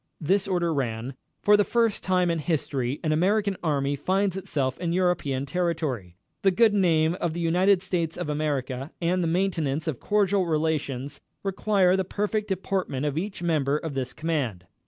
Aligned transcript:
This 0.19 0.47
order 0.47 0.73
ran: 0.73 1.13
"For 1.43 1.55
the 1.55 1.63
first 1.63 2.01
time 2.01 2.31
in 2.31 2.39
history 2.39 2.99
an 3.03 3.11
American 3.11 3.55
Army 3.61 3.95
finds 3.95 4.35
itself 4.35 4.79
in 4.79 4.93
European 4.93 5.45
territory. 5.45 6.15
The 6.41 6.49
good 6.49 6.73
name 6.73 7.13
of 7.21 7.35
the 7.35 7.39
United 7.39 7.83
States 7.83 8.17
of 8.17 8.27
America 8.27 8.89
and 8.99 9.21
the 9.21 9.27
maintenance 9.27 9.87
of 9.87 9.99
cordial 9.99 10.47
relations 10.47 11.21
require 11.43 11.95
the 11.95 12.03
perfect 12.03 12.47
deportment 12.47 13.05
of 13.05 13.15
each 13.15 13.43
member 13.43 13.77
of 13.77 13.93
this 13.93 14.11
command. 14.11 14.65